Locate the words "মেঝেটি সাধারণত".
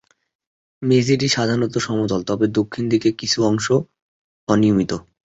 0.81-1.75